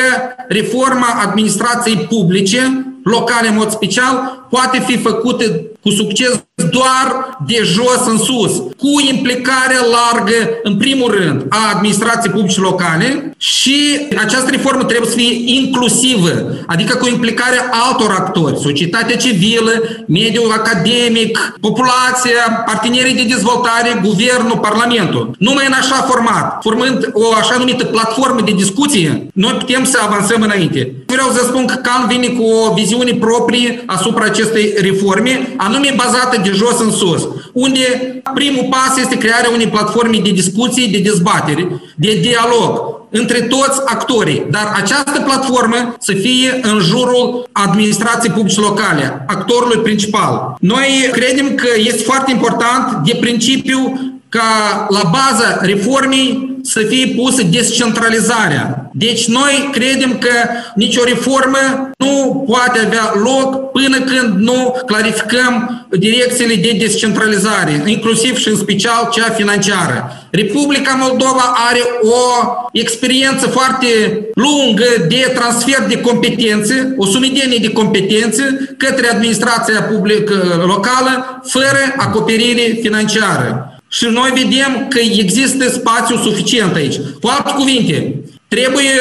[0.48, 5.44] reforma administrației publice locale în mod special poate fi făcută
[5.82, 12.34] cu succes doar de jos în sus, cu implicarea largă, în primul rând, a administrației
[12.34, 16.32] publice locale și această reformă trebuie să fie inclusivă,
[16.68, 19.72] adică cu implicarea altor actori, societatea civilă,
[20.08, 25.36] mediul academic, populația, partenerii de dezvoltare, guvernul, parlamentul.
[25.40, 30.42] Numai în așa format, formând o așa numită platformă de discuție, noi putem să avansăm
[30.42, 30.94] înainte.
[31.06, 36.42] Vreau să spun că CAN vine cu o viziune proprie asupra acestei reforme, anume bazată
[36.44, 37.82] de jos în sus, unde
[38.34, 44.46] primul pas este crearea unei platforme de discuții, de dezbateri, de dialog între toți actorii.
[44.50, 50.56] Dar această platformă să fie în jurul administrației publice locale, actorului principal.
[50.60, 57.44] Noi credem că este foarte important de principiu ca la baza reformei să fie pusă
[57.44, 58.90] descentralizarea.
[58.94, 60.30] Deci noi credem că
[60.76, 68.50] nicio reformă nu poate avea loc până când nu clarificăm direcțiile de descentralizare, inclusiv și
[68.50, 70.28] în special cea financiară.
[70.32, 73.88] Republica Moldova are o experiență foarte
[74.34, 82.78] lungă de transfer de competențe, o sumedenie de competențe către administrația publică locală fără acoperire
[82.82, 83.73] financiară.
[83.98, 86.96] Și noi vedem că există spațiu suficient aici.
[87.22, 88.16] Cu alte cuvinte,
[88.48, 88.92] trebuie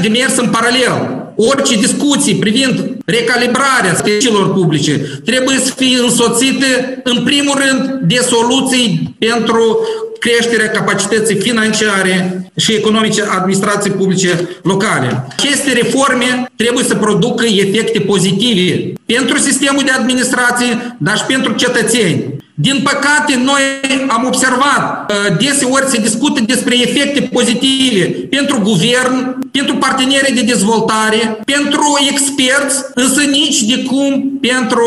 [0.00, 1.24] de mers în paralel.
[1.36, 9.16] Orice discuții privind recalibrarea serviciilor publice trebuie să fie însoțite în primul rând de soluții
[9.18, 9.78] pentru
[10.18, 15.26] creșterea capacității financiare și economice administrației publice locale.
[15.36, 22.35] Aceste reforme trebuie să producă efecte pozitive pentru sistemul de administrație, dar și pentru cetățeni.
[22.58, 23.60] Din păcate, noi
[24.08, 31.40] am observat, uh, deseori se discută despre efecte pozitive pentru guvern, pentru partenerii de dezvoltare,
[31.44, 34.86] pentru experți, însă nici de cum pentru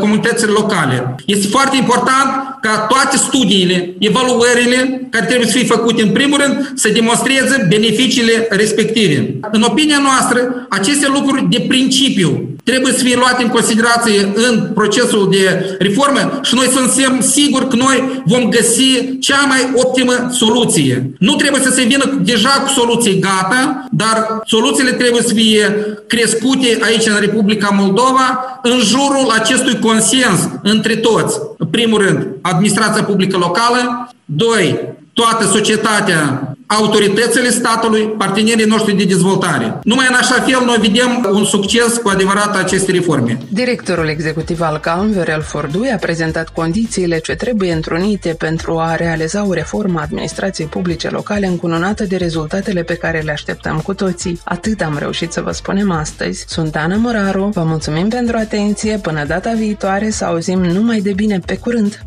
[0.00, 1.14] comunitățile locale.
[1.26, 6.72] Este foarte important ca toate studiile, evaluările care trebuie să fie făcute în primul rând
[6.74, 9.34] să demonstreze beneficiile respective.
[9.50, 15.28] În opinia noastră, aceste lucruri de principiu trebuie să fie luate în considerație în procesul
[15.30, 21.10] de reformă și noi suntem siguri că noi vom găsi cea mai optimă soluție.
[21.18, 26.78] Nu trebuie să se vină deja cu soluții gata, dar soluțiile trebuie să fie crescute
[26.82, 31.38] aici în Republica Moldova în jurul acestui consens între toți.
[31.58, 32.26] În primul rând,
[32.56, 39.78] administrația publică locală, doi, toată societatea autoritățile statului, partenerii noștri de dezvoltare.
[39.82, 43.38] Numai în așa fel noi vedem un succes cu adevărat aceste reforme.
[43.48, 49.46] Directorul executiv al CALM, Viorel Fordui, a prezentat condițiile ce trebuie întrunite pentru a realiza
[49.46, 54.40] o reformă a administrației publice locale încununată de rezultatele pe care le așteptăm cu toții.
[54.44, 56.44] Atât am reușit să vă spunem astăzi.
[56.48, 61.40] Sunt Ana Moraru, vă mulțumim pentru atenție, până data viitoare să auzim numai de bine
[61.46, 62.06] pe curând!